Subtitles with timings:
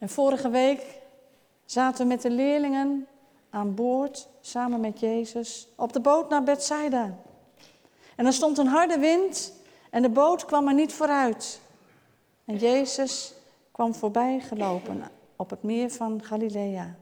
[0.00, 0.86] En vorige week
[1.64, 3.06] zaten we met de leerlingen
[3.50, 7.14] aan boord, samen met Jezus, op de boot naar Bethsaida.
[8.16, 9.52] En er stond een harde wind
[9.90, 11.60] en de boot kwam er niet vooruit.
[12.44, 13.34] En Jezus
[13.72, 15.02] kwam voorbij gelopen
[15.36, 16.94] op het meer van Galilea.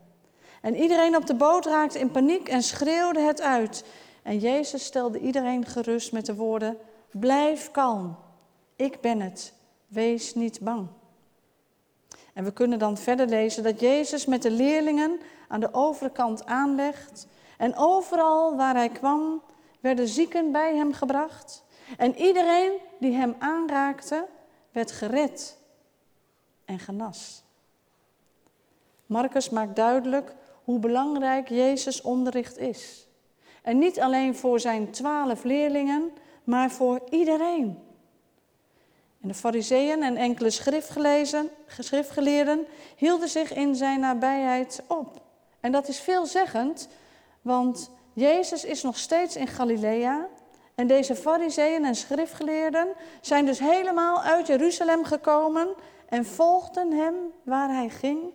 [0.61, 3.85] En iedereen op de boot raakte in paniek en schreeuwde het uit.
[4.23, 6.77] En Jezus stelde iedereen gerust met de woorden:
[7.11, 8.17] Blijf kalm,
[8.77, 9.53] ik ben het,
[9.87, 10.89] wees niet bang.
[12.39, 17.27] En we kunnen dan verder lezen dat Jezus met de leerlingen aan de overkant aanlegt.
[17.57, 19.43] En overal waar hij kwam,
[19.81, 21.65] werden zieken bij hem gebracht.
[21.97, 24.27] En iedereen die hem aanraakte,
[24.73, 25.59] werd gered
[26.65, 27.45] en genas.
[29.07, 33.07] Marcus maakt duidelijk hoe belangrijk Jezus onderricht is.
[33.63, 36.11] En niet alleen voor zijn twaalf leerlingen,
[36.45, 37.88] maar voor iedereen.
[39.23, 40.51] En de fariseeën en enkele
[41.79, 45.21] schriftgeleerden hielden zich in zijn nabijheid op.
[45.61, 46.89] En dat is veelzeggend,
[47.43, 50.27] want Jezus is nog steeds in Galilea.
[50.75, 52.89] En deze fariseeën en schriftgeleerden
[53.21, 55.69] zijn dus helemaal uit Jeruzalem gekomen
[56.09, 58.33] en volgden hem waar hij ging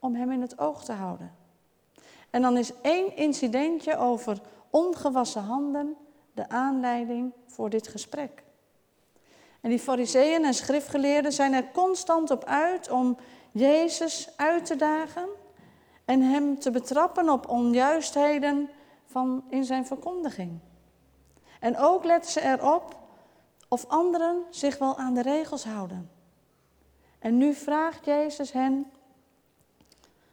[0.00, 1.34] om hem in het oog te houden.
[2.30, 5.96] En dan is één incidentje over ongewassen handen
[6.34, 8.41] de aanleiding voor dit gesprek.
[9.62, 13.16] En die fariseeën en schriftgeleerden zijn er constant op uit om
[13.50, 15.28] Jezus uit te dagen
[16.04, 18.70] en hem te betrappen op onjuistheden
[19.06, 20.58] van in zijn verkondiging.
[21.60, 22.96] En ook letten ze erop
[23.68, 26.10] of anderen zich wel aan de regels houden.
[27.18, 28.90] En nu vraagt Jezus hen,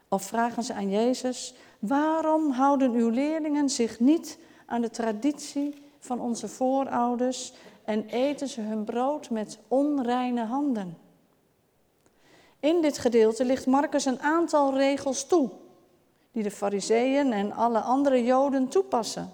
[0.08, 6.20] of vragen ze aan Jezus, waarom houden uw leerlingen zich niet aan de traditie van
[6.20, 7.54] onze voorouders
[7.90, 10.98] en eten ze hun brood met onreine handen?
[12.60, 15.50] In dit gedeelte ligt Marcus een aantal regels toe,
[16.32, 19.34] die de Fariseeën en alle andere Joden toepassen.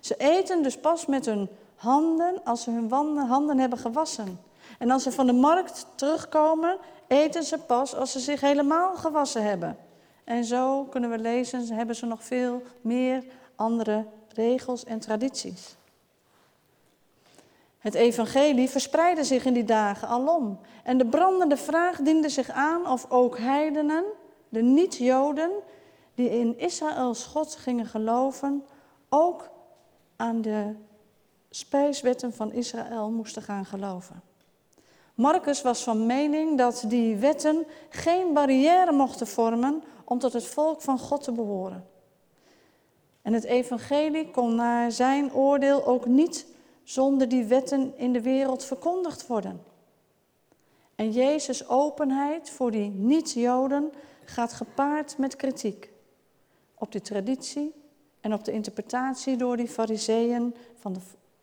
[0.00, 4.40] Ze eten dus pas met hun handen als ze hun handen hebben gewassen.
[4.78, 9.42] En als ze van de markt terugkomen, eten ze pas als ze zich helemaal gewassen
[9.42, 9.76] hebben.
[10.24, 13.24] En zo kunnen we lezen, hebben ze nog veel meer
[13.54, 15.76] andere regels en tradities.
[17.86, 20.58] Het evangelie verspreidde zich in die dagen alom.
[20.82, 24.04] En de brandende vraag diende zich aan of ook heidenen,
[24.48, 25.50] de niet-Joden,
[26.14, 28.64] die in Israëls God gingen geloven,
[29.08, 29.50] ook
[30.16, 30.74] aan de
[31.50, 34.22] spijswetten van Israël moesten gaan geloven.
[35.14, 40.82] Marcus was van mening dat die wetten geen barrière mochten vormen om tot het volk
[40.82, 41.86] van God te behoren.
[43.22, 46.54] En het evangelie kon naar zijn oordeel ook niet
[46.86, 49.62] zonder die wetten in de wereld verkondigd worden.
[50.94, 53.92] En Jezus' openheid voor die niet-Joden
[54.24, 55.90] gaat gepaard met kritiek
[56.74, 57.74] op die traditie
[58.20, 61.00] en op de interpretatie door die fariseeën van de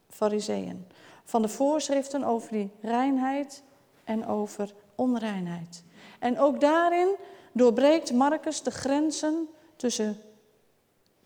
[0.10, 0.88] fariseeën.
[1.24, 3.64] Van de voorschriften over die reinheid
[4.04, 5.84] en over onreinheid.
[6.20, 7.16] En ook daarin
[7.52, 10.18] doorbreekt Marcus de grenzen tussen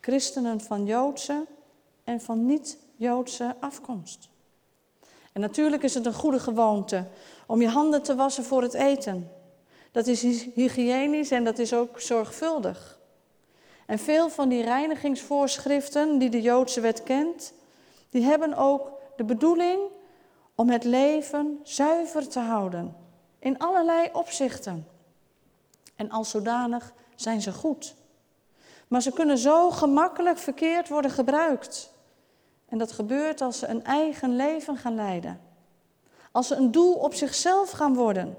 [0.01, 1.45] christenen van Joodse
[2.03, 2.45] en van
[2.97, 4.29] niet-Joodse afkomst.
[5.33, 7.05] En natuurlijk is het een goede gewoonte
[7.47, 9.31] om je handen te wassen voor het eten.
[9.91, 10.21] Dat is
[10.53, 12.99] hygiënisch en dat is ook zorgvuldig.
[13.85, 17.53] En veel van die reinigingsvoorschriften die de Joodse wet kent,
[18.09, 19.79] die hebben ook de bedoeling
[20.55, 22.95] om het leven zuiver te houden.
[23.39, 24.87] In allerlei opzichten.
[25.95, 27.95] En als zodanig zijn ze goed.
[28.87, 31.95] Maar ze kunnen zo gemakkelijk verkeerd worden gebruikt.
[32.69, 35.41] En dat gebeurt als ze een eigen leven gaan leiden.
[36.31, 38.37] Als ze een doel op zichzelf gaan worden.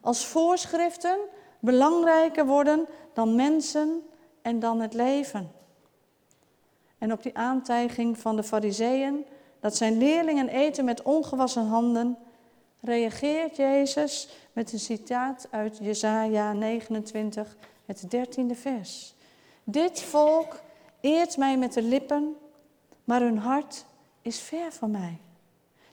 [0.00, 1.18] Als voorschriften
[1.58, 4.02] belangrijker worden dan mensen
[4.42, 5.52] en dan het leven.
[6.98, 9.26] En op die aantijging van de fariseeën
[9.60, 12.18] dat zijn leerlingen eten met ongewassen handen,
[12.80, 17.56] reageert Jezus met een citaat uit Jesaja 29,
[17.86, 19.14] het dertiende vers.
[19.64, 20.60] Dit volk
[21.00, 22.36] eert mij met de lippen,
[23.10, 23.84] maar hun hart
[24.22, 25.20] is ver van mij.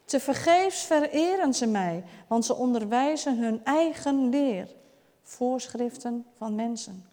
[0.06, 4.76] Te vergeefs vereren ze mij, want ze onderwijzen hun eigen leer,
[5.24, 7.06] voorschriften van mensen.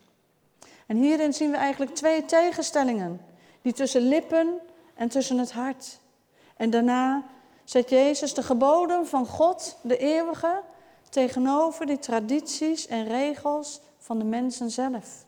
[0.86, 3.20] En hierin zien we eigenlijk twee tegenstellingen,
[3.62, 4.60] die tussen lippen
[4.94, 6.00] en tussen het hart.
[6.56, 7.24] En daarna
[7.64, 10.62] zet Jezus de geboden van God, de eeuwige,
[11.08, 15.23] tegenover die tradities en regels van de mensen zelf.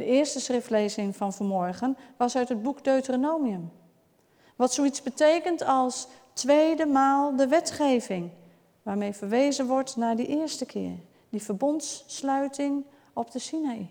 [0.00, 3.72] De eerste schriftlezing van vanmorgen was uit het boek Deuteronomium.
[4.56, 8.30] Wat zoiets betekent als tweede maal de wetgeving,
[8.82, 10.92] waarmee verwezen wordt naar die eerste keer.
[11.28, 13.88] die verbondssluiting op de Sinaï.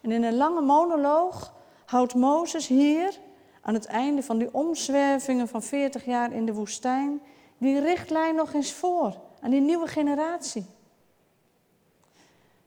[0.00, 1.54] En in een lange monoloog
[1.84, 3.18] houdt Mozes hier,
[3.60, 7.20] aan het einde van die omzwervingen van 40 jaar in de woestijn,
[7.58, 10.66] die richtlijn nog eens voor aan die nieuwe generatie.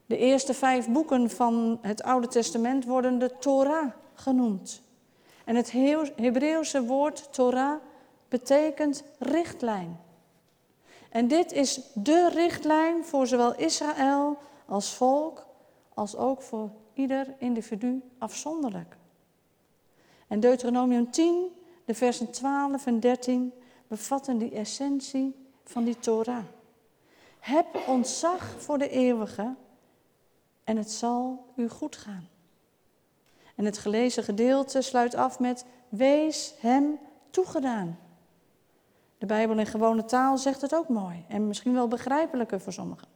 [0.08, 4.82] De eerste vijf boeken van het Oude Testament worden de Torah genoemd.
[5.46, 5.72] En het
[6.16, 7.82] Hebreeuwse woord Torah
[8.28, 10.00] betekent richtlijn.
[11.10, 15.46] En dit is de richtlijn voor zowel Israël als volk,
[15.94, 18.98] als ook voor ieder individu afzonderlijk.
[20.28, 21.48] En Deuteronomium 10,
[21.86, 23.54] de versen 12 en 13,
[23.88, 26.44] bevatten die essentie van die Torah.
[27.40, 29.56] Heb ontzag voor de eeuwige
[30.68, 32.28] en het zal u goed gaan.
[33.56, 37.00] En het gelezen gedeelte sluit af met wees hem
[37.30, 38.00] toegedaan.
[39.18, 43.08] De Bijbel in gewone taal zegt het ook mooi en misschien wel begrijpelijker voor sommigen.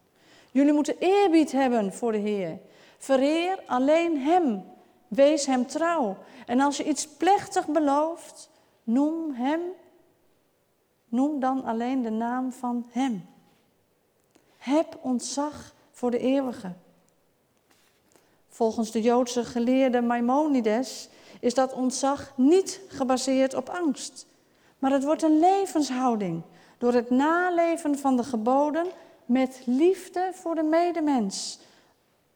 [0.51, 2.59] Jullie moeten eerbied hebben voor de Heer.
[2.97, 4.63] Vereer alleen Hem.
[5.07, 6.17] Wees Hem trouw.
[6.45, 8.49] En als je iets plechtig belooft,
[8.83, 9.61] noem Hem.
[11.07, 13.25] Noem dan alleen de naam van Hem.
[14.57, 16.73] Heb ontzag voor de eeuwige.
[18.53, 21.09] Volgens de Joodse geleerde Maimonides
[21.39, 24.25] is dat ontzag niet gebaseerd op angst,
[24.79, 26.41] maar het wordt een levenshouding
[26.77, 28.87] door het naleven van de geboden
[29.25, 31.59] met liefde voor de medemens.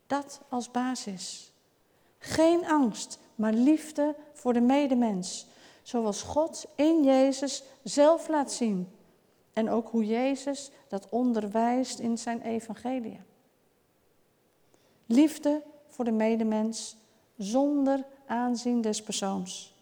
[0.08, 1.52] Dat als basis.
[2.20, 5.48] Geen angst, maar liefde voor de medemens.
[5.82, 8.90] Zoals God in Jezus zelf laat zien.
[9.54, 13.20] En ook hoe Jezus dat onderwijst in zijn evangelie.
[15.06, 16.98] Liefde voor de medemens
[17.38, 19.74] zonder aanzien des persoons.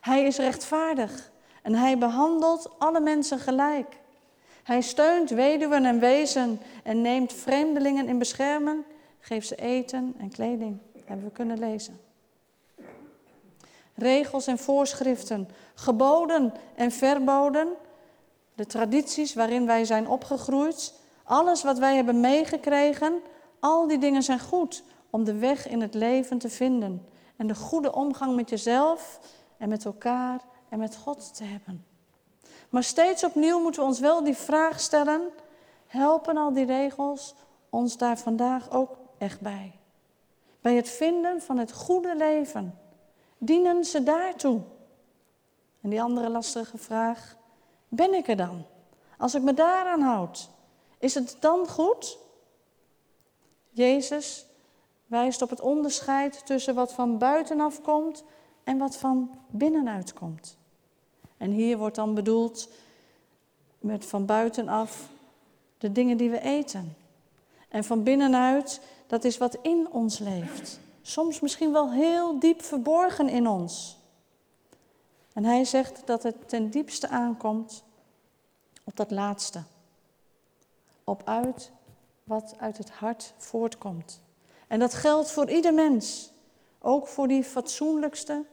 [0.00, 1.32] Hij is rechtvaardig
[1.62, 4.00] en hij behandelt alle mensen gelijk.
[4.62, 8.84] Hij steunt weduwen en wezen en neemt vreemdelingen in bescherming,
[9.20, 10.78] geeft ze eten en kleding.
[11.04, 12.00] hebben we kunnen lezen.
[13.94, 17.68] Regels en voorschriften, geboden en verboden,
[18.54, 20.94] de tradities waarin wij zijn opgegroeid,
[21.24, 23.20] alles wat wij hebben meegekregen,
[23.60, 24.82] al die dingen zijn goed
[25.14, 27.06] om de weg in het leven te vinden
[27.36, 29.20] en de goede omgang met jezelf
[29.56, 31.86] en met elkaar en met God te hebben.
[32.68, 35.30] Maar steeds opnieuw moeten we ons wel die vraag stellen:
[35.86, 37.34] helpen al die regels
[37.70, 39.78] ons daar vandaag ook echt bij?
[40.60, 42.78] Bij het vinden van het goede leven.
[43.38, 44.60] Dienen ze daartoe?
[45.80, 47.36] En die andere lastige vraag:
[47.88, 48.64] ben ik er dan?
[49.18, 50.50] Als ik me daaraan houd,
[50.98, 52.18] is het dan goed?
[53.70, 54.46] Jezus
[55.14, 58.24] wijst op het onderscheid tussen wat van buitenaf komt
[58.64, 60.56] en wat van binnenuit komt.
[61.36, 62.68] En hier wordt dan bedoeld
[63.78, 65.08] met van buitenaf
[65.78, 66.96] de dingen die we eten.
[67.68, 70.80] En van binnenuit, dat is wat in ons leeft.
[71.02, 73.98] Soms misschien wel heel diep verborgen in ons.
[75.32, 77.84] En hij zegt dat het ten diepste aankomt
[78.84, 79.62] op dat laatste.
[81.04, 81.70] Op uit
[82.24, 84.22] wat uit het hart voortkomt.
[84.68, 86.32] En dat geldt voor ieder mens,
[86.78, 88.44] ook voor die fatsoenlijkste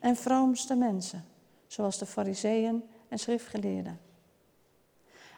[0.00, 1.24] en vroomste mensen,
[1.66, 4.00] zoals de fariseeën en schriftgeleerden.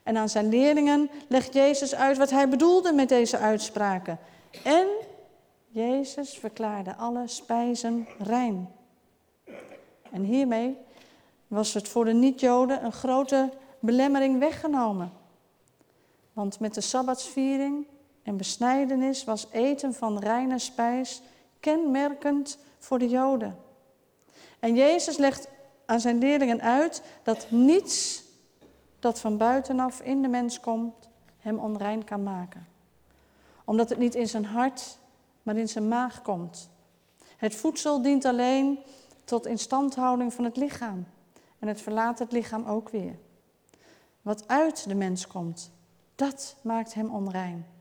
[0.03, 4.19] En aan zijn leerlingen legt Jezus uit wat hij bedoelde met deze uitspraken.
[4.65, 4.87] En
[5.69, 8.69] Jezus verklaarde alle spijzen rein.
[10.11, 10.77] En hiermee
[11.47, 15.13] was het voor de niet-Joden een grote belemmering weggenomen.
[16.33, 17.87] Want met de Sabbatsviering
[18.29, 21.23] en besnijdenis was eten van reine spijs
[21.61, 23.59] kenmerkend voor de Joden.
[24.59, 25.49] En Jezus legt
[25.87, 28.23] aan zijn leerlingen uit dat niets
[28.99, 31.09] dat van buitenaf in de mens komt
[31.39, 32.69] hem onrein kan maken.
[33.65, 34.99] Omdat het niet in zijn hart,
[35.43, 36.71] maar in zijn maag komt.
[37.37, 38.79] Het voedsel dient alleen
[39.25, 41.07] tot instandhouding van het lichaam.
[41.59, 43.19] En het verlaat het lichaam ook weer.
[44.23, 45.71] Wat uit de mens komt,
[46.15, 47.77] dat maakt hem onrein.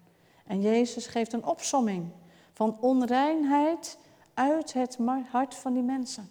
[0.47, 2.11] En Jezus geeft een opsomming
[2.53, 3.97] van onreinheid
[4.33, 4.97] uit het
[5.31, 6.29] hart van die mensen.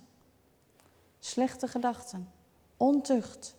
[1.19, 2.33] Slechte gedachten,
[2.77, 3.55] ontucht,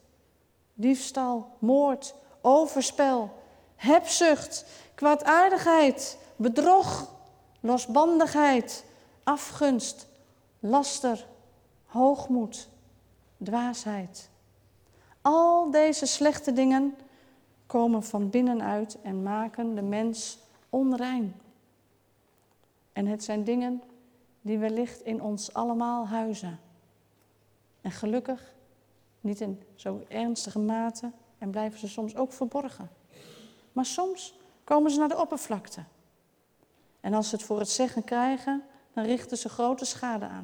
[0.73, 3.33] diefstal, moord, overspel,
[3.75, 7.11] hebzucht, kwaadaardigheid, bedrog,
[7.59, 8.83] losbandigheid,
[9.23, 10.07] afgunst,
[10.59, 11.27] laster,
[11.85, 12.69] hoogmoed,
[13.43, 14.29] dwaasheid.
[15.21, 16.97] Al deze slechte dingen
[17.65, 21.41] komen van binnenuit en maken de mens onrein.
[22.93, 23.83] En het zijn dingen
[24.41, 26.59] die wellicht in ons allemaal huizen.
[27.81, 28.55] En gelukkig
[29.21, 32.89] niet in zo ernstige mate en blijven ze soms ook verborgen.
[33.71, 35.83] Maar soms komen ze naar de oppervlakte.
[36.99, 40.43] En als ze het voor het zeggen krijgen, dan richten ze grote schade aan.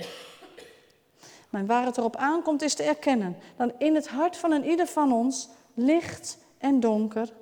[1.49, 4.87] Maar waar het erop aankomt is te erkennen dat in het hart van een ieder
[4.87, 7.33] van ons licht en donker,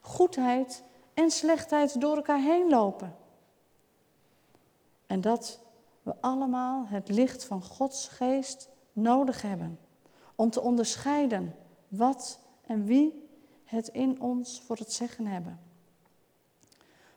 [0.00, 0.82] goedheid
[1.16, 3.16] en slechtheid door elkaar heen lopen.
[5.06, 5.60] En dat
[6.02, 9.78] we allemaal het licht van Gods geest nodig hebben
[10.34, 11.54] om te onderscheiden
[11.88, 13.28] wat en wie
[13.64, 15.60] het in ons voor het zeggen hebben.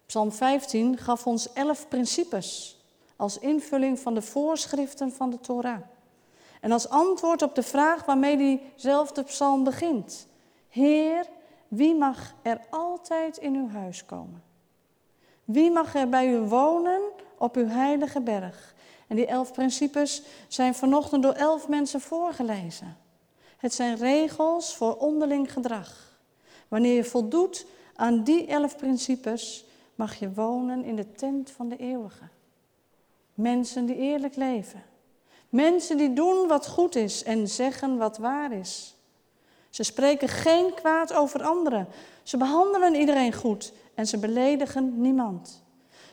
[0.05, 2.79] Psalm 15 gaf ons elf principes
[3.15, 5.81] als invulling van de voorschriften van de Torah.
[6.61, 10.27] En als antwoord op de vraag waarmee diezelfde psalm begint.
[10.69, 11.25] Heer,
[11.69, 14.43] wie mag er altijd in uw huis komen?
[15.45, 17.01] Wie mag er bij u wonen
[17.37, 18.75] op uw heilige berg?
[19.07, 22.97] En die elf principes zijn vanochtend door elf mensen voorgelezen.
[23.57, 26.19] Het zijn regels voor onderling gedrag.
[26.67, 31.77] Wanneer je voldoet aan die elf principes, mag je wonen in de tent van de
[31.77, 32.27] eeuwige.
[33.33, 34.83] Mensen die eerlijk leven.
[35.49, 38.95] Mensen die doen wat goed is en zeggen wat waar is.
[39.69, 41.87] Ze spreken geen kwaad over anderen.
[42.23, 45.63] Ze behandelen iedereen goed en ze beledigen niemand.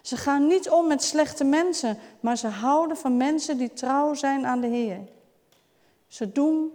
[0.02, 4.46] Ze gaan niet om met slechte mensen, maar ze houden van mensen die trouw zijn
[4.46, 5.00] aan de Heer.
[6.06, 6.72] Ze doen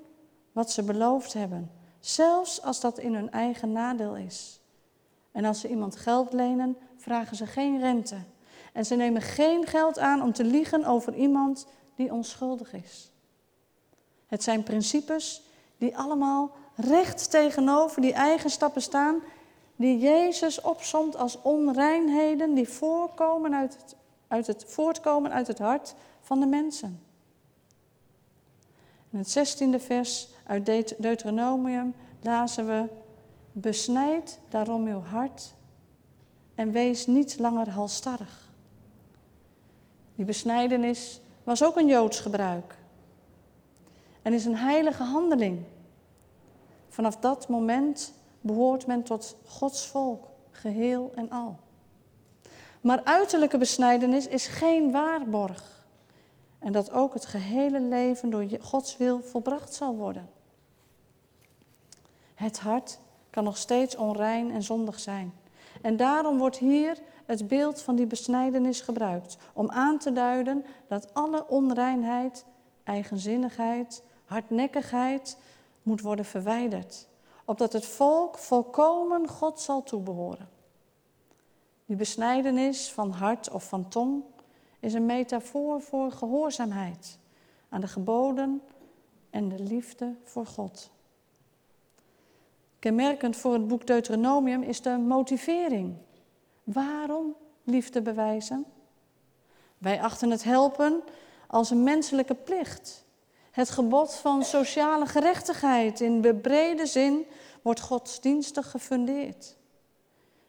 [0.52, 4.60] wat ze beloofd hebben, zelfs als dat in hun eigen nadeel is.
[5.32, 8.18] En als ze iemand geld lenen, vragen ze geen rente.
[8.74, 13.12] En ze nemen geen geld aan om te liegen over iemand die onschuldig is.
[14.28, 15.44] Het zijn principes
[15.78, 16.52] die allemaal
[16.86, 19.22] recht tegenover die eigenschappen staan
[19.76, 23.96] die Jezus opsomt als onreinheden die voorkomen uit het,
[24.28, 27.02] uit het, voortkomen uit het hart van de mensen.
[29.10, 30.66] In het zestiende vers uit
[30.98, 32.84] Deuteronomium lazen we:
[33.52, 35.54] Besnijd daarom uw hart
[36.56, 38.50] en wees niet langer halstarrig.
[40.16, 42.76] Die besnijdenis was ook een Joods gebruik
[44.22, 45.64] en is een heilige handeling.
[46.92, 51.60] Vanaf dat moment behoort men tot Gods volk, geheel en al.
[52.82, 55.86] Maar uiterlijke besnijdenis is geen waarborg.
[56.60, 60.30] En dat ook het gehele leven door Gods wil volbracht zal worden.
[62.34, 65.34] Het hart kan nog steeds onrein en zondig zijn.
[65.82, 69.38] En daarom wordt hier het beeld van die besnijdenis gebruikt.
[69.54, 72.46] Om aan te duiden dat alle onreinheid,
[72.84, 75.38] eigenzinnigheid, hardnekkigheid
[75.84, 77.10] moet worden verwijderd
[77.46, 80.50] opdat het volk volkomen God zal toebehoren.
[81.86, 84.24] Die besnijdenis van hart of van tong
[84.80, 87.20] is een metafoor voor gehoorzaamheid
[87.70, 88.62] aan de geboden
[89.30, 90.92] en de liefde voor God.
[92.80, 95.96] Kenmerkend voor het boek Deuteronomium is de motivering.
[96.64, 98.66] Waarom liefde bewijzen?
[99.78, 101.02] Wij achten het helpen
[101.48, 103.06] als een menselijke plicht.
[103.52, 107.26] Het gebod van sociale gerechtigheid in de brede zin
[107.62, 109.56] wordt godsdienstig gefundeerd.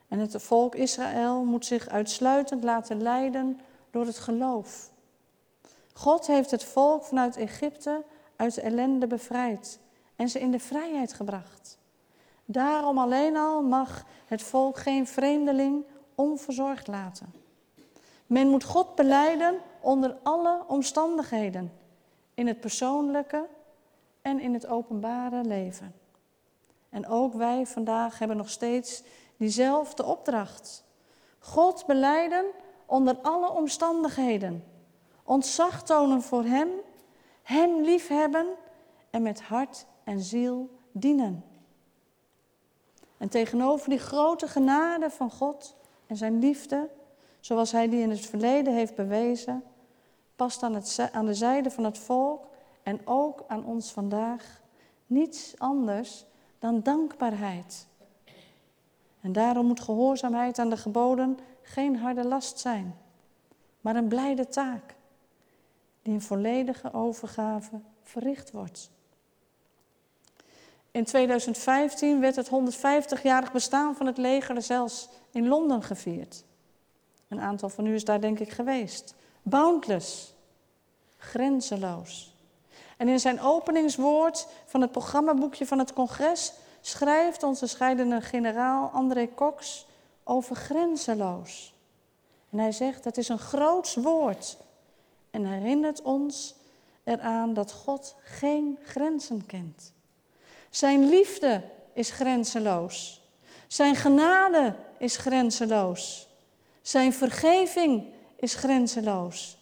[0.09, 4.91] En het volk Israël moet zich uitsluitend laten leiden door het geloof.
[5.93, 8.05] God heeft het volk vanuit Egypte
[8.37, 9.79] uit de ellende bevrijd
[10.17, 11.79] en ze in de vrijheid gebracht.
[12.45, 17.35] Daarom alleen al mag het volk geen vreemdeling onverzorgd laten.
[18.27, 21.73] Men moet God beleiden onder alle omstandigheden,
[22.43, 23.49] in het persoonlijke
[24.23, 25.95] en in het openbare leven.
[26.91, 29.03] En ook wij vandaag hebben nog steeds
[29.37, 30.85] diezelfde opdracht.
[31.39, 32.45] God beleiden
[32.87, 34.65] onder alle omstandigheden.
[35.23, 36.69] Ontzag tonen voor Hem,
[37.43, 38.47] Hem liefhebben
[39.11, 41.45] en met hart en ziel dienen.
[43.19, 46.89] En tegenover die grote genade van God en zijn liefde,
[47.41, 49.65] zoals Hij die in het verleden heeft bewezen,
[50.43, 52.47] past aan, het, aan de zijde van het volk
[52.83, 54.61] en ook aan ons vandaag
[55.07, 56.25] niets anders
[56.59, 57.87] dan dankbaarheid.
[59.21, 62.97] En daarom moet gehoorzaamheid aan de geboden geen harde last zijn,
[63.81, 64.95] maar een blijde taak,
[66.03, 68.91] die in volledige overgave verricht wordt.
[70.91, 76.45] In 2015 werd het 150-jarig bestaan van het leger zelfs in Londen gevierd.
[77.29, 79.15] Een aantal van u is daar denk ik geweest.
[79.43, 80.35] Boundless,
[81.17, 82.35] grenzeloos.
[82.97, 89.29] En in zijn openingswoord van het programmaboekje van het congres schrijft onze scheidende generaal André
[89.35, 89.87] Cox
[90.25, 91.75] over grenzeloos.
[92.51, 94.57] En hij zegt, het is een groots woord
[95.31, 96.55] en herinnert ons
[97.05, 99.93] eraan dat God geen grenzen kent.
[100.71, 103.21] Zijn liefde is grenzeloos.
[103.67, 106.29] Zijn genade is grenzeloos.
[106.83, 108.12] Zijn vergeving
[108.43, 109.59] is grenzeloos.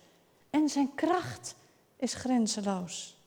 [0.50, 1.54] En zijn kracht
[1.96, 3.18] is grenzeloos.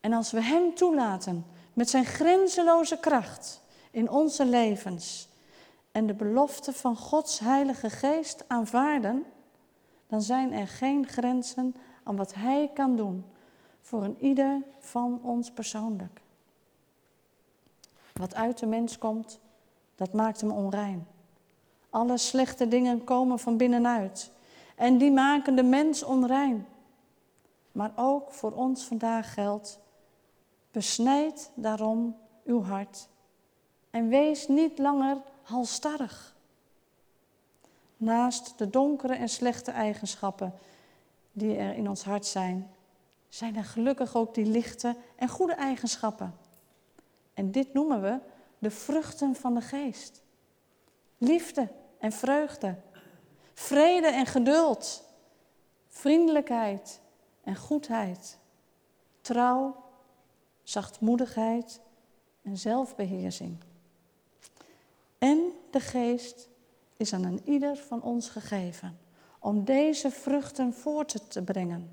[0.00, 5.28] En als we Hem toelaten met zijn grenzeloze kracht in onze levens
[5.92, 9.24] en de belofte van Gods Heilige Geest aanvaarden,
[10.06, 13.24] dan zijn er geen grenzen aan wat Hij kan doen
[13.80, 16.20] voor een ieder van ons persoonlijk.
[18.12, 19.40] Wat uit de mens komt,
[19.94, 21.06] dat maakt hem onrein.
[21.98, 24.30] Alle slechte dingen komen van binnenuit
[24.76, 26.66] en die maken de mens onrein.
[27.72, 29.78] Maar ook voor ons vandaag geldt,
[30.70, 33.08] besnijd daarom uw hart
[33.90, 36.36] en wees niet langer halstarrig.
[37.96, 40.54] Naast de donkere en slechte eigenschappen
[41.32, 42.70] die er in ons hart zijn,
[43.28, 46.34] zijn er gelukkig ook die lichte en goede eigenschappen.
[47.34, 48.18] En dit noemen we
[48.58, 50.22] de vruchten van de geest.
[51.18, 52.74] Liefde en vreugde,
[53.54, 55.04] vrede en geduld,
[55.88, 57.00] vriendelijkheid
[57.44, 58.38] en goedheid,
[59.20, 59.76] trouw,
[60.62, 61.80] zachtmoedigheid
[62.42, 63.56] en zelfbeheersing.
[65.18, 66.48] En de geest
[66.96, 68.98] is aan een ieder van ons gegeven
[69.38, 71.90] om deze vruchten voort te brengen.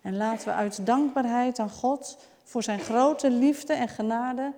[0.00, 4.52] En laten we uit dankbaarheid aan God voor zijn grote liefde en genade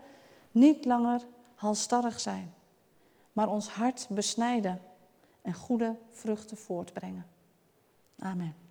[0.50, 1.20] niet langer
[1.54, 2.54] halstarrig zijn,
[3.34, 4.80] maar ons hart besnijden
[5.42, 7.26] en goede vruchten voortbrengen.
[8.18, 8.63] Amen.